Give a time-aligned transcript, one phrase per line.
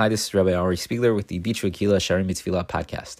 [0.00, 3.16] Hi, this is Rabbi Ari Spiegler with the Beach Kila Sharim Mitzvila podcast.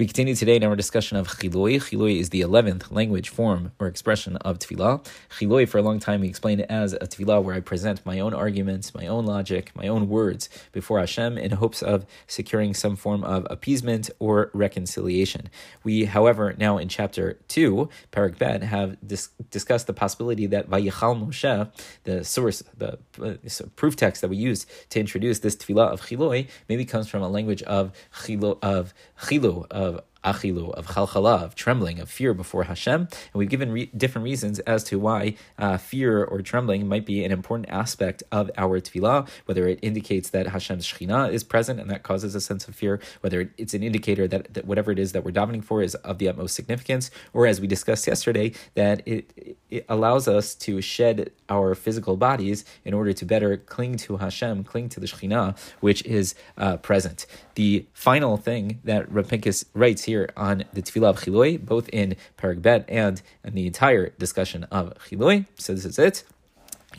[0.00, 1.78] We continue today in our discussion of Chiloi.
[1.78, 5.04] Chiloi is the 11th language form or expression of Tefillah.
[5.38, 8.18] Chiloi, for a long time, we explained it as a Tefillah where I present my
[8.18, 12.96] own arguments, my own logic, my own words before Hashem in hopes of securing some
[12.96, 15.50] form of appeasement or reconciliation.
[15.84, 21.26] We, however, now in chapter 2, Parak Bet, have dis- discussed the possibility that Vayichal
[21.26, 21.70] Moshe,
[22.04, 23.34] the source, the uh,
[23.76, 26.19] proof text that we use to introduce this Tefillah of Chiloi,
[26.68, 27.92] maybe comes from a language of
[28.24, 28.92] Chilo, of
[29.28, 33.02] Chilo, of achilu, of chalchala, of trembling, of fear before Hashem.
[33.02, 37.24] And we've given re- different reasons as to why uh, fear or trembling might be
[37.24, 41.90] an important aspect of our tefillah, whether it indicates that Hashem's Shekhinah is present and
[41.90, 45.12] that causes a sense of fear, whether it's an indicator that, that whatever it is
[45.12, 49.06] that we're davening for is of the utmost significance, or as we discussed yesterday, that
[49.06, 54.18] it, it allows us to shed our physical bodies in order to better cling to
[54.18, 57.26] Hashem, cling to the Shekhinah, which is uh, present.
[57.54, 62.16] The final thing that Rav Pincus writes here on the Tefillah of Chiloi, both in
[62.36, 65.46] Parag Bet and in the entire discussion of Chiloi.
[65.56, 66.24] So this is it.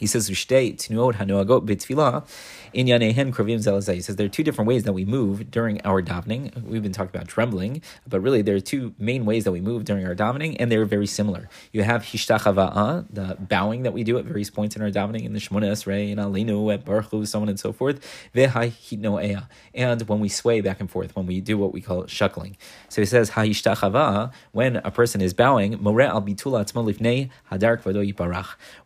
[0.02, 0.28] He says.
[0.28, 0.90] He says
[4.16, 6.64] there are two different ways that we move during our davening.
[6.64, 9.86] We've been talking about trembling, but really there are two main ways that we move
[9.86, 11.50] during our davening, and they're very similar.
[11.72, 15.34] You have Hishtachava'a, the bowing that we do at various points in our davening, in
[15.34, 18.04] the Shemona Esrei, in Aleinu, at Baruch so on and so forth.
[18.34, 22.56] And when we sway back and forth, when we do what we call shuckling.
[22.90, 26.66] So he says, Hahishtachava, when a person is bowing, More al bitula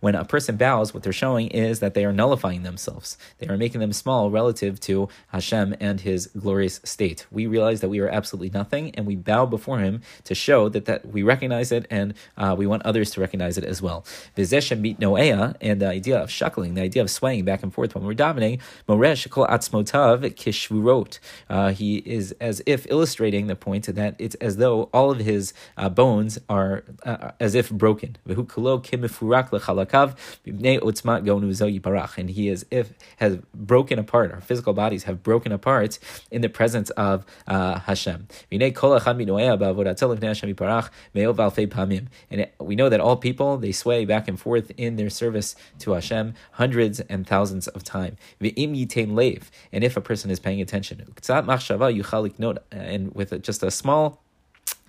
[0.01, 3.17] When a person bows, what they're showing is that they are nullifying themselves.
[3.37, 7.25] They are making them small relative to Hashem and His glorious state.
[7.31, 10.85] We realize that we are absolutely nothing, and we bow before Him to show that,
[10.85, 14.05] that we recognize it and uh, we want others to recognize it as well.
[14.35, 17.95] Vizeshem meet Noea, and the idea of shuckling, the idea of swaying back and forth
[17.95, 21.19] when we're davening, Moresh kol atzmotav kishvurot.
[21.49, 25.53] Uh, he is as if illustrating the point that it's as though all of his
[25.77, 28.17] uh, bones are uh, as if broken.
[31.03, 35.99] And he is if has broken apart, our physical bodies have broken apart
[36.31, 38.27] in the presence of uh, Hashem.
[38.51, 38.61] And
[42.59, 46.33] we know that all people, they sway back and forth in their service to Hashem
[46.53, 48.17] hundreds and thousands of times.
[48.41, 51.05] And if a person is paying attention,
[52.71, 54.24] and with just a small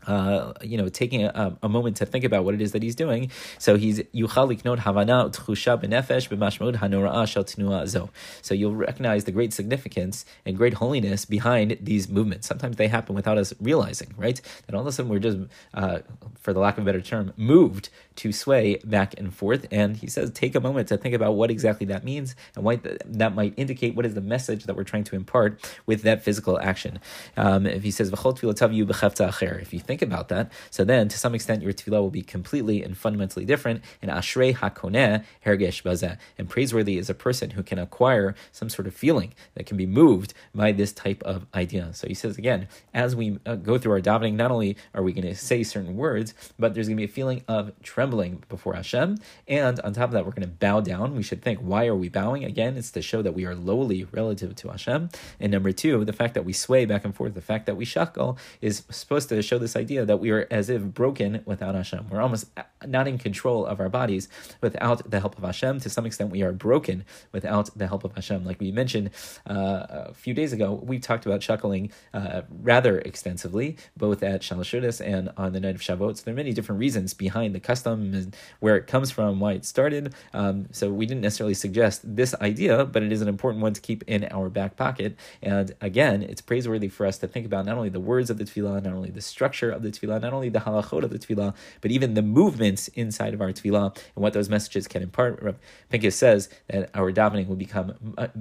[0.07, 2.95] uh, you know, taking a, a, moment to think about what it is that he's
[2.95, 3.31] doing.
[3.59, 8.11] So he's yuchalik not havana utchusha benefesh b'mashmud hanora'a shel zo.
[8.43, 12.47] So you'll recognize the great significance and great holiness behind these movements.
[12.47, 14.41] Sometimes they happen without us realizing, right?
[14.67, 15.39] That all of a sudden we're just,
[15.75, 15.99] uh,
[16.39, 19.67] for the lack of a better term, moved to sway back and forth.
[19.71, 22.81] And he says, take a moment to think about what exactly that means and what
[23.05, 23.95] that might indicate.
[23.95, 27.01] What is the message that we're trying to impart with that physical action?
[27.37, 31.63] Um, if he says, if you think think about that, so then to some extent
[31.63, 33.83] your tefillah will be completely and fundamentally different.
[34.03, 36.19] And ashrei hakoneh hergesh bazeh.
[36.39, 39.87] And praiseworthy is a person who can acquire some sort of feeling that can be
[39.87, 41.95] moved by this type of idea.
[41.95, 45.13] So he says again, as we uh, go through our davening, not only are we
[45.13, 48.75] going to say certain words, but there's going to be a feeling of trembling before
[48.75, 49.19] Hashem.
[49.49, 51.15] And on top of that, we're going to bow down.
[51.15, 52.45] We should think, why are we bowing?
[52.45, 55.09] Again, it's to show that we are lowly relative to Hashem.
[55.41, 57.85] And number two, the fact that we sway back and forth, the fact that we
[57.85, 61.77] shuckle is supposed to show this idea idea that we are as if broken without
[61.77, 62.09] Hashem.
[62.11, 62.47] We're almost
[62.85, 64.29] not in control of our bodies
[64.61, 65.79] without the help of Hashem.
[65.81, 68.45] To some extent, we are broken without the help of Hashem.
[68.45, 69.11] Like we mentioned
[69.49, 75.01] uh, a few days ago, we talked about shuckling uh, rather extensively, both at Shalashudas
[75.01, 76.17] and on the night of Shavuot.
[76.17, 79.53] So there are many different reasons behind the custom and where it comes from, why
[79.53, 80.15] it started.
[80.35, 83.81] Um, so we didn't necessarily suggest this idea, but it is an important one to
[83.81, 85.17] keep in our back pocket.
[85.43, 88.45] And again, it's praiseworthy for us to think about not only the words of the
[88.45, 91.55] tefillah, not only the structure of the tefillah, not only the halachot of the tefillah,
[91.81, 95.43] but even the movements inside of our tefillah and what those messages can impart.
[95.43, 95.57] Rav
[95.91, 97.95] Pincus says that our davening will become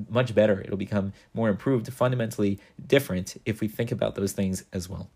[0.09, 0.61] much better.
[0.61, 5.09] It'll become more improved, fundamentally different if we think about those things as well.